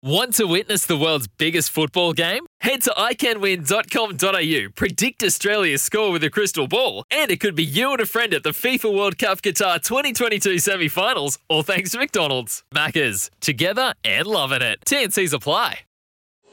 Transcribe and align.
Want 0.00 0.34
to 0.34 0.44
witness 0.44 0.86
the 0.86 0.96
world's 0.96 1.26
biggest 1.26 1.70
football 1.70 2.12
game? 2.12 2.46
Head 2.60 2.82
to 2.82 2.90
iCanWin.com.au, 2.90 4.70
predict 4.76 5.24
Australia's 5.24 5.82
score 5.82 6.12
with 6.12 6.22
a 6.22 6.30
crystal 6.30 6.68
ball, 6.68 7.02
and 7.10 7.32
it 7.32 7.40
could 7.40 7.56
be 7.56 7.64
you 7.64 7.90
and 7.90 8.00
a 8.00 8.06
friend 8.06 8.32
at 8.32 8.44
the 8.44 8.50
FIFA 8.50 8.96
World 8.96 9.18
Cup 9.18 9.42
Qatar 9.42 9.82
2022 9.82 10.60
semi 10.60 10.86
finals, 10.86 11.40
all 11.48 11.64
thanks 11.64 11.90
to 11.90 11.98
McDonald's. 11.98 12.62
Maccas, 12.72 13.28
together 13.40 13.92
and 14.04 14.28
loving 14.28 14.62
it. 14.62 14.78
TNC's 14.86 15.32
apply. 15.32 15.80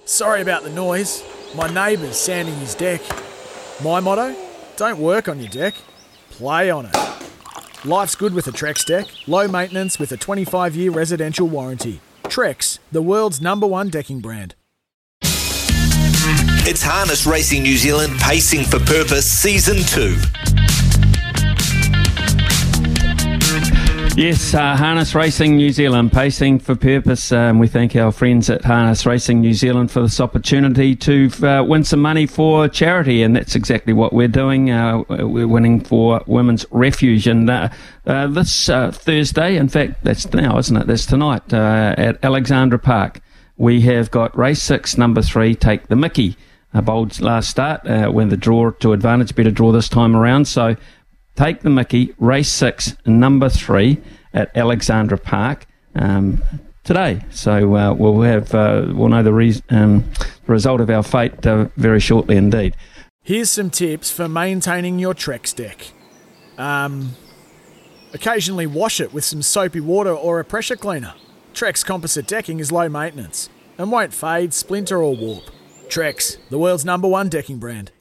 Sorry 0.05 0.41
about 0.41 0.63
the 0.63 0.71
noise. 0.71 1.23
My 1.55 1.71
neighbour's 1.71 2.17
sanding 2.17 2.55
his 2.55 2.73
deck. 2.73 3.01
My 3.83 3.99
motto? 3.99 4.35
Don't 4.75 4.97
work 4.97 5.29
on 5.29 5.39
your 5.39 5.49
deck, 5.49 5.75
play 6.31 6.71
on 6.71 6.87
it. 6.87 6.95
Life's 7.85 8.15
good 8.15 8.33
with 8.33 8.47
a 8.47 8.51
Trex 8.51 8.83
deck, 8.83 9.05
low 9.27 9.47
maintenance 9.47 9.99
with 9.99 10.11
a 10.11 10.17
25 10.17 10.75
year 10.75 10.89
residential 10.89 11.47
warranty. 11.47 12.01
Trex, 12.25 12.79
the 12.91 13.01
world's 13.01 13.41
number 13.41 13.67
one 13.67 13.89
decking 13.89 14.19
brand. 14.19 14.55
It's 16.67 16.81
Harness 16.81 17.25
Racing 17.27 17.63
New 17.63 17.77
Zealand 17.77 18.17
Pacing 18.19 18.63
for 18.63 18.79
Purpose 18.79 19.29
Season 19.29 19.77
2. 19.77 20.54
Yes, 24.17 24.53
uh, 24.53 24.77
Harness 24.77 25.13
Racing 25.13 25.57
New 25.57 25.71
Zealand, 25.71 26.13
pacing 26.13 26.59
for 26.59 26.73
purpose. 26.73 27.33
Um, 27.33 27.59
we 27.59 27.67
thank 27.67 27.97
our 27.97 28.13
friends 28.13 28.49
at 28.49 28.63
Harness 28.63 29.05
Racing 29.05 29.41
New 29.41 29.53
Zealand 29.53 29.91
for 29.91 29.99
this 29.99 30.21
opportunity 30.21 30.95
to 30.95 31.29
uh, 31.43 31.63
win 31.63 31.83
some 31.83 31.99
money 31.99 32.25
for 32.25 32.69
charity, 32.69 33.23
and 33.23 33.35
that's 33.35 33.55
exactly 33.55 33.91
what 33.91 34.13
we're 34.13 34.29
doing. 34.29 34.71
Uh, 34.71 35.03
we're 35.09 35.49
winning 35.49 35.81
for 35.81 36.23
Women's 36.27 36.65
Refuge, 36.71 37.27
and 37.27 37.49
uh, 37.49 37.67
uh, 38.07 38.27
this 38.27 38.69
uh, 38.69 38.89
Thursday, 38.89 39.57
in 39.57 39.67
fact, 39.67 40.01
that's 40.05 40.31
now, 40.33 40.57
isn't 40.59 40.77
it? 40.77 40.87
That's 40.87 41.05
tonight 41.05 41.53
at 41.53 42.23
Alexandra 42.23 42.79
Park. 42.79 43.19
We 43.57 43.81
have 43.81 44.11
got 44.11 44.35
race 44.37 44.63
six, 44.63 44.97
number 44.97 45.21
three, 45.23 45.55
Take 45.55 45.87
the 45.87 45.97
Mickey. 45.97 46.37
A 46.73 46.81
bold 46.81 47.19
last 47.19 47.49
start, 47.49 47.83
when 47.83 48.29
the 48.29 48.37
draw 48.37 48.71
to 48.71 48.93
advantage, 48.93 49.35
better 49.35 49.51
draw 49.51 49.73
this 49.73 49.89
time 49.89 50.15
around. 50.15 50.45
So 50.45 50.77
Take 51.35 51.61
the 51.61 51.69
Mickey, 51.69 52.13
race 52.17 52.49
six, 52.49 52.95
number 53.05 53.49
three 53.49 54.01
at 54.33 54.55
Alexandra 54.55 55.17
Park 55.17 55.65
um, 55.95 56.41
today. 56.83 57.21
So 57.29 57.75
uh, 57.75 57.93
we'll 57.93 58.21
have 58.21 58.53
uh, 58.55 58.85
we'll 58.93 59.09
know 59.09 59.23
the, 59.23 59.33
re- 59.33 59.61
um, 59.69 60.05
result 60.47 60.79
of 60.81 60.89
our 60.89 61.03
fate 61.03 61.45
uh, 61.45 61.67
very 61.75 61.99
shortly 61.99 62.37
indeed. 62.37 62.75
Here's 63.21 63.49
some 63.49 63.69
tips 63.69 64.11
for 64.11 64.29
maintaining 64.29 64.99
your 64.99 65.13
Trex 65.13 65.53
deck. 65.53 65.91
Um, 66.57 67.15
occasionally 68.13 68.67
wash 68.67 69.01
it 69.01 69.13
with 69.13 69.25
some 69.25 69.41
soapy 69.41 69.81
water 69.81 70.13
or 70.13 70.39
a 70.39 70.45
pressure 70.45 70.77
cleaner. 70.77 71.15
Trex 71.53 71.83
composite 71.83 72.27
decking 72.27 72.59
is 72.59 72.71
low 72.71 72.87
maintenance 72.87 73.49
and 73.77 73.91
won't 73.91 74.13
fade, 74.13 74.53
splinter, 74.53 75.03
or 75.03 75.15
warp. 75.15 75.43
Trex, 75.87 76.37
the 76.49 76.57
world's 76.57 76.85
number 76.85 77.07
one 77.07 77.27
decking 77.27 77.57
brand. 77.57 77.91